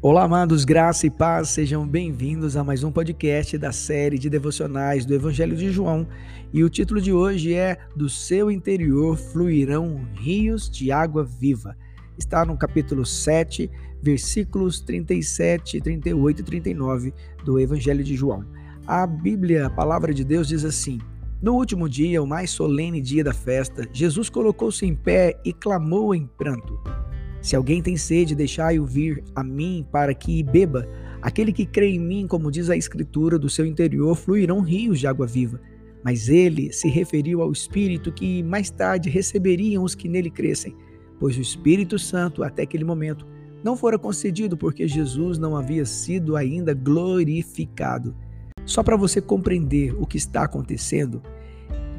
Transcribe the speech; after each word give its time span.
Olá, 0.00 0.22
amados, 0.22 0.64
graça 0.64 1.08
e 1.08 1.10
paz, 1.10 1.48
sejam 1.48 1.84
bem-vindos 1.84 2.56
a 2.56 2.62
mais 2.62 2.84
um 2.84 2.92
podcast 2.92 3.58
da 3.58 3.72
série 3.72 4.16
de 4.16 4.30
devocionais 4.30 5.04
do 5.04 5.12
Evangelho 5.12 5.56
de 5.56 5.72
João. 5.72 6.06
E 6.52 6.62
o 6.62 6.70
título 6.70 7.00
de 7.00 7.12
hoje 7.12 7.52
é 7.52 7.76
Do 7.96 8.08
seu 8.08 8.48
interior 8.48 9.16
fluirão 9.16 10.06
rios 10.14 10.70
de 10.70 10.92
água 10.92 11.24
viva. 11.24 11.76
Está 12.16 12.44
no 12.44 12.56
capítulo 12.56 13.04
7, 13.04 13.68
versículos 14.00 14.80
37, 14.80 15.80
38 15.80 16.42
e 16.42 16.44
39 16.44 17.14
do 17.44 17.58
Evangelho 17.58 18.04
de 18.04 18.14
João. 18.14 18.44
A 18.86 19.04
Bíblia, 19.04 19.66
a 19.66 19.70
palavra 19.70 20.14
de 20.14 20.22
Deus, 20.22 20.46
diz 20.46 20.64
assim: 20.64 21.00
No 21.42 21.54
último 21.54 21.88
dia, 21.88 22.22
o 22.22 22.26
mais 22.26 22.50
solene 22.50 23.00
dia 23.00 23.24
da 23.24 23.34
festa, 23.34 23.82
Jesus 23.92 24.30
colocou-se 24.30 24.86
em 24.86 24.94
pé 24.94 25.40
e 25.44 25.52
clamou 25.52 26.14
em 26.14 26.24
pranto. 26.24 26.78
Se 27.40 27.54
alguém 27.54 27.80
tem 27.80 27.96
sede, 27.96 28.34
deixai-o 28.34 28.84
vir 28.84 29.22
a 29.34 29.42
mim 29.44 29.86
para 29.90 30.12
que 30.12 30.42
beba. 30.42 30.88
Aquele 31.22 31.52
que 31.52 31.66
crê 31.66 31.90
em 31.90 31.98
mim, 31.98 32.26
como 32.26 32.50
diz 32.50 32.68
a 32.68 32.76
Escritura, 32.76 33.38
do 33.38 33.48
seu 33.48 33.64
interior 33.64 34.14
fluirão 34.16 34.60
rios 34.60 34.98
de 34.98 35.06
água 35.06 35.26
viva. 35.26 35.60
Mas 36.04 36.28
ele 36.28 36.72
se 36.72 36.88
referiu 36.88 37.42
ao 37.42 37.52
Espírito 37.52 38.12
que 38.12 38.42
mais 38.42 38.70
tarde 38.70 39.10
receberiam 39.10 39.84
os 39.84 39.94
que 39.94 40.08
nele 40.08 40.30
crescem, 40.30 40.74
pois 41.18 41.36
o 41.36 41.40
Espírito 41.40 41.98
Santo, 41.98 42.42
até 42.42 42.62
aquele 42.62 42.84
momento, 42.84 43.26
não 43.62 43.76
fora 43.76 43.98
concedido 43.98 44.56
porque 44.56 44.86
Jesus 44.86 45.38
não 45.38 45.56
havia 45.56 45.84
sido 45.84 46.36
ainda 46.36 46.72
glorificado. 46.72 48.14
Só 48.64 48.82
para 48.82 48.96
você 48.96 49.20
compreender 49.20 49.94
o 50.00 50.06
que 50.06 50.16
está 50.16 50.44
acontecendo, 50.44 51.22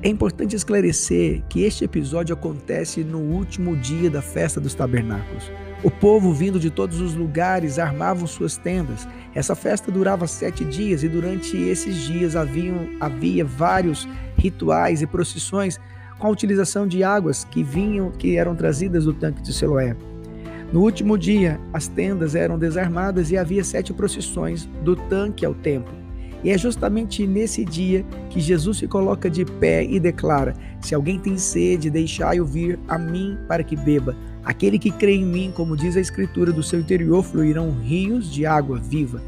é 0.01 0.07
importante 0.07 0.55
esclarecer 0.55 1.43
que 1.49 1.63
este 1.63 1.83
episódio 1.83 2.33
acontece 2.33 3.03
no 3.03 3.19
último 3.19 3.75
dia 3.75 4.09
da 4.09 4.21
festa 4.21 4.59
dos 4.59 4.73
tabernáculos. 4.73 5.51
O 5.83 5.91
povo, 5.91 6.33
vindo 6.33 6.59
de 6.59 6.69
todos 6.69 7.01
os 7.01 7.13
lugares, 7.13 7.77
armavam 7.77 8.25
suas 8.25 8.55
tendas. 8.55 9.07
Essa 9.35 9.55
festa 9.55 9.91
durava 9.91 10.25
sete 10.25 10.63
dias 10.63 11.03
e 11.03 11.09
durante 11.09 11.57
esses 11.57 11.97
dias 11.97 12.35
haviam, 12.35 12.89
havia 12.99 13.43
vários 13.43 14.07
rituais 14.37 15.01
e 15.01 15.07
procissões 15.07 15.79
com 16.17 16.27
a 16.27 16.31
utilização 16.31 16.87
de 16.87 17.03
águas 17.03 17.43
que 17.43 17.61
vinham, 17.61 18.11
que 18.11 18.37
eram 18.37 18.55
trazidas 18.55 19.05
do 19.05 19.13
tanque 19.13 19.41
de 19.41 19.53
Siloé. 19.53 19.95
No 20.71 20.81
último 20.81 21.17
dia, 21.17 21.59
as 21.73 21.87
tendas 21.87 22.35
eram 22.35 22.57
desarmadas 22.57 23.31
e 23.31 23.37
havia 23.37 23.63
sete 23.63 23.93
procissões 23.93 24.65
do 24.83 24.95
tanque 24.95 25.45
ao 25.45 25.53
templo. 25.53 25.98
E 26.43 26.49
é 26.49 26.57
justamente 26.57 27.27
nesse 27.27 27.65
dia 27.65 28.05
que 28.29 28.39
Jesus 28.39 28.77
se 28.77 28.87
coloca 28.87 29.29
de 29.29 29.43
pé 29.43 29.83
e 29.83 29.99
declara: 29.99 30.53
Se 30.79 30.95
alguém 30.95 31.19
tem 31.19 31.37
sede, 31.37 31.89
deixai-o 31.89 32.45
vir 32.45 32.79
a 32.87 32.97
mim 32.97 33.37
para 33.47 33.63
que 33.63 33.75
beba. 33.75 34.15
Aquele 34.43 34.79
que 34.79 34.91
crê 34.91 35.15
em 35.15 35.25
mim, 35.25 35.51
como 35.53 35.75
diz 35.75 35.97
a 35.97 35.99
Escritura, 35.99 36.51
do 36.51 36.63
seu 36.63 36.79
interior 36.79 37.23
fluirão 37.23 37.71
rios 37.71 38.31
de 38.31 38.45
água 38.45 38.79
viva. 38.79 39.21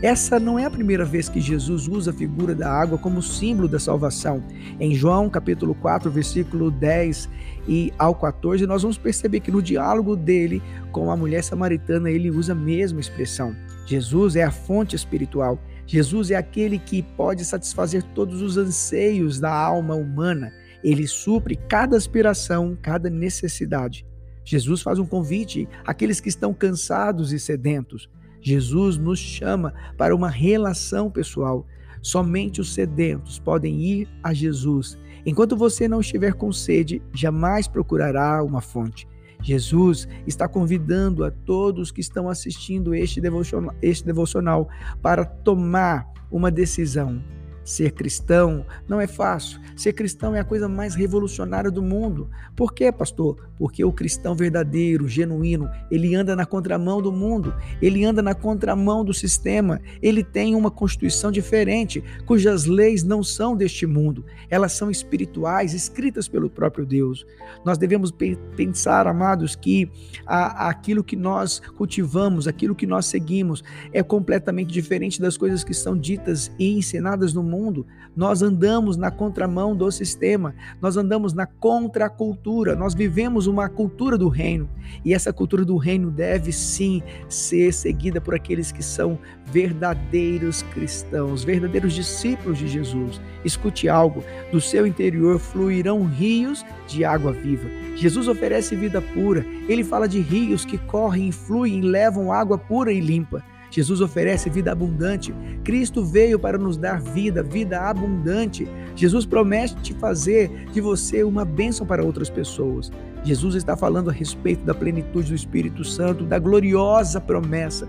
Essa 0.00 0.38
não 0.38 0.56
é 0.56 0.64
a 0.64 0.70
primeira 0.70 1.04
vez 1.04 1.28
que 1.28 1.40
Jesus 1.40 1.88
usa 1.88 2.12
a 2.12 2.14
figura 2.14 2.54
da 2.54 2.70
água 2.70 2.96
como 2.96 3.20
símbolo 3.20 3.66
da 3.66 3.80
salvação. 3.80 4.40
Em 4.78 4.94
João 4.94 5.28
capítulo 5.28 5.74
4, 5.74 6.08
versículo 6.08 6.70
10 6.70 7.28
e 7.66 7.92
ao 7.98 8.14
14, 8.14 8.64
nós 8.64 8.82
vamos 8.82 8.96
perceber 8.96 9.40
que 9.40 9.50
no 9.50 9.60
diálogo 9.60 10.14
dele 10.14 10.62
com 10.92 11.10
a 11.10 11.16
mulher 11.16 11.42
samaritana, 11.42 12.10
ele 12.10 12.30
usa 12.30 12.52
a 12.52 12.54
mesma 12.54 13.00
expressão. 13.00 13.56
Jesus 13.86 14.36
é 14.36 14.44
a 14.44 14.52
fonte 14.52 14.94
espiritual. 14.94 15.58
Jesus 15.88 16.30
é 16.30 16.36
aquele 16.36 16.78
que 16.78 17.02
pode 17.02 17.46
satisfazer 17.46 18.02
todos 18.14 18.42
os 18.42 18.58
anseios 18.58 19.40
da 19.40 19.50
alma 19.50 19.94
humana. 19.94 20.52
Ele 20.84 21.06
supre 21.06 21.56
cada 21.56 21.96
aspiração, 21.96 22.76
cada 22.80 23.08
necessidade. 23.08 24.06
Jesus 24.44 24.82
faz 24.82 24.98
um 24.98 25.06
convite 25.06 25.66
àqueles 25.86 26.20
que 26.20 26.28
estão 26.28 26.52
cansados 26.52 27.32
e 27.32 27.40
sedentos. 27.40 28.06
Jesus 28.38 28.98
nos 28.98 29.18
chama 29.18 29.72
para 29.96 30.14
uma 30.14 30.28
relação 30.28 31.10
pessoal. 31.10 31.66
Somente 32.02 32.60
os 32.60 32.74
sedentos 32.74 33.38
podem 33.38 33.80
ir 33.80 34.08
a 34.22 34.34
Jesus. 34.34 34.98
Enquanto 35.24 35.56
você 35.56 35.88
não 35.88 36.00
estiver 36.00 36.34
com 36.34 36.52
sede, 36.52 37.00
jamais 37.14 37.66
procurará 37.66 38.44
uma 38.44 38.60
fonte. 38.60 39.08
Jesus 39.42 40.08
está 40.26 40.48
convidando 40.48 41.24
a 41.24 41.30
todos 41.30 41.90
que 41.90 42.00
estão 42.00 42.28
assistindo 42.28 42.94
este 42.94 43.20
devocional, 43.20 43.74
este 43.80 44.04
devocional 44.04 44.68
para 45.00 45.24
tomar 45.24 46.06
uma 46.30 46.50
decisão 46.50 47.22
Ser 47.68 47.90
cristão 47.90 48.64
não 48.88 48.98
é 48.98 49.06
fácil. 49.06 49.60
Ser 49.76 49.92
cristão 49.92 50.34
é 50.34 50.40
a 50.40 50.44
coisa 50.44 50.66
mais 50.66 50.94
revolucionária 50.94 51.70
do 51.70 51.82
mundo. 51.82 52.30
Por 52.56 52.72
quê, 52.72 52.90
pastor? 52.90 53.46
Porque 53.58 53.84
o 53.84 53.92
cristão 53.92 54.34
verdadeiro, 54.34 55.06
genuíno, 55.06 55.68
ele 55.90 56.14
anda 56.14 56.34
na 56.34 56.46
contramão 56.46 57.02
do 57.02 57.12
mundo, 57.12 57.54
ele 57.82 58.06
anda 58.06 58.22
na 58.22 58.34
contramão 58.34 59.04
do 59.04 59.12
sistema, 59.12 59.82
ele 60.00 60.24
tem 60.24 60.54
uma 60.54 60.70
constituição 60.70 61.30
diferente, 61.30 62.02
cujas 62.24 62.64
leis 62.64 63.04
não 63.04 63.22
são 63.22 63.54
deste 63.54 63.86
mundo, 63.86 64.24
elas 64.48 64.72
são 64.72 64.90
espirituais, 64.90 65.74
escritas 65.74 66.26
pelo 66.26 66.48
próprio 66.48 66.86
Deus. 66.86 67.26
Nós 67.66 67.76
devemos 67.76 68.10
pensar, 68.56 69.06
amados, 69.06 69.54
que 69.54 69.90
aquilo 70.24 71.04
que 71.04 71.16
nós 71.16 71.60
cultivamos, 71.76 72.48
aquilo 72.48 72.74
que 72.74 72.86
nós 72.86 73.04
seguimos, 73.04 73.62
é 73.92 74.02
completamente 74.02 74.72
diferente 74.72 75.20
das 75.20 75.36
coisas 75.36 75.62
que 75.62 75.74
são 75.74 75.94
ditas 75.98 76.50
e 76.58 76.78
ensinadas 76.78 77.34
no 77.34 77.42
mundo 77.42 77.57
mundo, 77.58 77.86
nós 78.16 78.40
andamos 78.40 78.96
na 78.96 79.10
contramão 79.10 79.76
do 79.76 79.90
sistema, 79.90 80.54
nós 80.80 80.96
andamos 80.96 81.32
na 81.32 81.46
contracultura, 81.46 82.76
nós 82.76 82.94
vivemos 82.94 83.46
uma 83.46 83.68
cultura 83.68 84.16
do 84.16 84.28
reino 84.28 84.68
e 85.04 85.12
essa 85.12 85.32
cultura 85.32 85.64
do 85.64 85.76
reino 85.76 86.10
deve 86.10 86.52
sim 86.52 87.02
ser 87.28 87.72
seguida 87.72 88.20
por 88.20 88.34
aqueles 88.34 88.70
que 88.70 88.82
são 88.82 89.18
verdadeiros 89.46 90.62
cristãos, 90.62 91.44
verdadeiros 91.44 91.94
discípulos 91.94 92.58
de 92.58 92.68
Jesus. 92.68 93.20
Escute 93.44 93.88
algo: 93.88 94.22
do 94.52 94.60
seu 94.60 94.86
interior 94.86 95.38
fluirão 95.38 96.04
rios 96.04 96.64
de 96.86 97.04
água 97.04 97.32
viva. 97.32 97.68
Jesus 97.96 98.28
oferece 98.28 98.76
vida 98.76 99.00
pura, 99.00 99.44
ele 99.68 99.82
fala 99.82 100.08
de 100.08 100.20
rios 100.20 100.64
que 100.64 100.78
correm 100.78 101.32
fluem 101.32 101.80
levam 101.80 102.32
água 102.32 102.56
pura 102.56 102.92
e 102.92 103.00
limpa. 103.00 103.42
Jesus 103.70 104.00
oferece 104.00 104.48
vida 104.48 104.72
abundante. 104.72 105.34
Cristo 105.62 106.04
veio 106.04 106.38
para 106.38 106.58
nos 106.58 106.76
dar 106.76 107.00
vida, 107.00 107.42
vida 107.42 107.80
abundante. 107.80 108.66
Jesus 108.96 109.26
promete 109.26 109.94
fazer 109.94 110.66
de 110.72 110.80
você 110.80 111.22
uma 111.22 111.44
bênção 111.44 111.86
para 111.86 112.04
outras 112.04 112.30
pessoas. 112.30 112.90
Jesus 113.24 113.54
está 113.54 113.76
falando 113.76 114.10
a 114.10 114.12
respeito 114.12 114.64
da 114.64 114.74
plenitude 114.74 115.28
do 115.28 115.34
Espírito 115.34 115.84
Santo, 115.84 116.24
da 116.24 116.38
gloriosa 116.38 117.20
promessa 117.20 117.86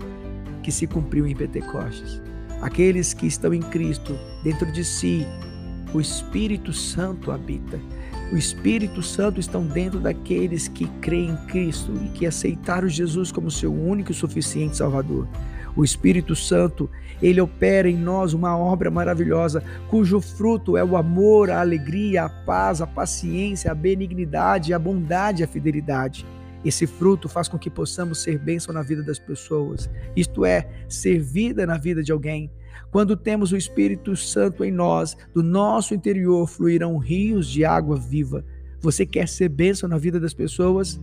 que 0.62 0.70
se 0.70 0.86
cumpriu 0.86 1.26
em 1.26 1.34
Pentecostes. 1.34 2.20
Aqueles 2.60 3.14
que 3.14 3.26
estão 3.26 3.54
em 3.54 3.62
Cristo, 3.62 4.18
dentro 4.44 4.70
de 4.70 4.84
si, 4.84 5.26
o 5.94 6.00
Espírito 6.00 6.72
Santo 6.72 7.32
habita. 7.32 7.80
O 8.32 8.36
Espírito 8.36 9.02
Santo 9.02 9.40
estão 9.40 9.66
dentro 9.66 9.98
daqueles 9.98 10.68
que 10.68 10.86
creem 11.00 11.30
em 11.30 11.36
Cristo 11.46 11.92
e 12.04 12.08
que 12.10 12.26
aceitaram 12.26 12.88
Jesus 12.88 13.32
como 13.32 13.50
seu 13.50 13.72
único 13.72 14.12
e 14.12 14.14
suficiente 14.14 14.76
Salvador. 14.76 15.26
O 15.76 15.84
Espírito 15.84 16.34
Santo, 16.34 16.90
ele 17.22 17.40
opera 17.40 17.88
em 17.88 17.96
nós 17.96 18.32
uma 18.32 18.56
obra 18.56 18.90
maravilhosa, 18.90 19.62
cujo 19.88 20.20
fruto 20.20 20.76
é 20.76 20.84
o 20.84 20.96
amor, 20.96 21.50
a 21.50 21.60
alegria, 21.60 22.24
a 22.24 22.28
paz, 22.28 22.80
a 22.80 22.86
paciência, 22.86 23.70
a 23.70 23.74
benignidade, 23.74 24.72
a 24.72 24.78
bondade, 24.78 25.44
a 25.44 25.48
fidelidade. 25.48 26.26
Esse 26.64 26.86
fruto 26.86 27.28
faz 27.28 27.48
com 27.48 27.58
que 27.58 27.70
possamos 27.70 28.22
ser 28.22 28.38
bênção 28.38 28.74
na 28.74 28.82
vida 28.82 29.02
das 29.02 29.18
pessoas, 29.18 29.88
isto 30.14 30.44
é, 30.44 30.68
ser 30.88 31.18
vida 31.18 31.66
na 31.66 31.78
vida 31.78 32.02
de 32.02 32.12
alguém. 32.12 32.50
Quando 32.90 33.16
temos 33.16 33.52
o 33.52 33.56
Espírito 33.56 34.16
Santo 34.16 34.64
em 34.64 34.70
nós, 34.70 35.16
do 35.32 35.42
nosso 35.42 35.94
interior 35.94 36.46
fluirão 36.48 36.98
rios 36.98 37.46
de 37.46 37.64
água 37.64 37.96
viva. 37.96 38.44
Você 38.80 39.06
quer 39.06 39.28
ser 39.28 39.48
bênção 39.48 39.88
na 39.88 39.96
vida 39.96 40.18
das 40.18 40.34
pessoas? 40.34 41.00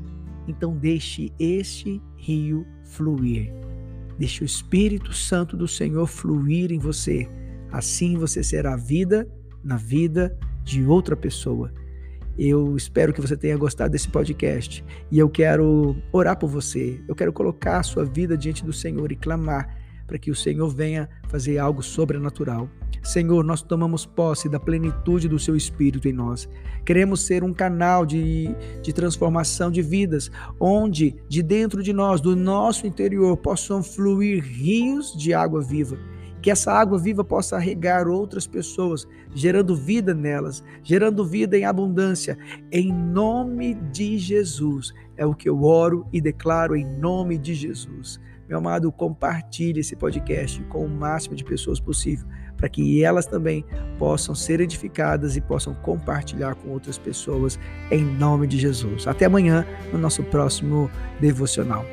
Então 0.48 0.76
deixe 0.76 1.32
este 1.40 2.02
rio 2.18 2.66
fluir. 2.84 3.52
Deixe 4.18 4.44
o 4.44 4.46
Espírito 4.46 5.14
Santo 5.14 5.56
do 5.56 5.68
Senhor 5.68 6.08
fluir 6.08 6.72
em 6.72 6.80
você. 6.80 7.30
Assim 7.72 8.18
você 8.18 8.44
será 8.44 8.76
vida 8.76 9.28
na 9.64 9.78
vida 9.78 10.38
de 10.64 10.86
outra 10.86 11.16
pessoa. 11.16 11.72
Eu 12.38 12.76
espero 12.76 13.14
que 13.14 13.22
você 13.22 13.36
tenha 13.36 13.58
gostado 13.58 13.92
desse 13.92 14.10
podcast 14.10 14.84
e 15.12 15.18
eu 15.18 15.30
quero 15.30 15.96
orar 16.12 16.38
por 16.38 16.48
você. 16.48 17.02
Eu 17.08 17.16
quero 17.16 17.34
colocar 17.34 17.80
a 17.80 17.84
sua 17.84 18.06
vida 18.06 18.38
diante 18.38 18.64
do 18.64 18.72
Senhor 18.72 19.12
e 19.12 19.16
clamar 19.16 19.87
para 20.08 20.18
que 20.18 20.32
o 20.32 20.36
Senhor 20.36 20.70
venha 20.70 21.10
fazer 21.28 21.58
algo 21.58 21.84
sobrenatural. 21.84 22.70
Senhor, 23.04 23.44
nós 23.44 23.62
tomamos 23.62 24.06
posse 24.06 24.50
da 24.50 24.60
plenitude 24.60 25.28
do 25.28 25.38
Seu 25.38 25.56
Espírito 25.56 26.08
em 26.08 26.14
nós. 26.14 26.50
Queremos 26.86 27.22
ser 27.22 27.44
um 27.44 27.54
canal 27.54 28.06
de, 28.06 28.56
de 28.82 28.94
transformação 28.94 29.70
de 29.70 29.82
vidas, 29.82 30.32
onde 30.60 31.16
de 31.28 31.44
dentro 31.44 31.84
de 31.84 31.94
nós, 31.94 32.22
do 32.22 32.36
nosso 32.36 32.88
interior, 32.88 33.36
possam 33.38 33.84
fluir 33.84 34.44
rios 34.44 35.16
de 35.18 35.34
água 35.34 35.62
viva. 35.62 35.98
Que 36.42 36.52
essa 36.52 36.72
água 36.72 36.98
viva 36.98 37.24
possa 37.24 37.58
regar 37.58 38.08
outras 38.08 38.48
pessoas, 38.48 39.08
gerando 39.34 39.76
vida 39.76 40.14
nelas, 40.14 40.64
gerando 40.84 41.26
vida 41.26 41.58
em 41.58 41.66
abundância. 41.66 42.38
Em 42.72 42.92
nome 42.92 43.74
de 43.92 44.18
Jesus. 44.18 44.94
É 45.18 45.26
o 45.26 45.34
que 45.34 45.50
eu 45.50 45.64
oro 45.64 46.06
e 46.14 46.22
declaro 46.22 46.76
em 46.76 46.86
nome 46.86 47.38
de 47.38 47.54
Jesus. 47.54 48.20
Meu 48.48 48.60
amado, 48.60 48.92
compartilhe 48.92 49.82
esse 49.82 49.96
podcast 49.96 50.64
com 50.66 50.86
o 50.86 50.90
máximo 50.90 51.36
de 51.36 51.44
pessoas 51.44 51.80
possível, 51.80 52.26
para 52.56 52.70
que 52.70 53.04
elas 53.04 53.26
também 53.26 53.66
possam 54.00 54.34
ser 54.34 54.62
edificadas 54.62 55.36
e 55.36 55.42
possam 55.42 55.76
compartilhar 55.76 56.56
com 56.56 56.70
outras 56.70 56.98
pessoas 56.98 57.60
em 57.92 58.04
nome 58.04 58.48
de 58.48 58.58
Jesus. 58.58 59.06
Até 59.06 59.26
amanhã 59.26 59.66
no 59.92 60.00
nosso 60.00 60.24
próximo 60.24 60.90
devocional. 61.20 61.86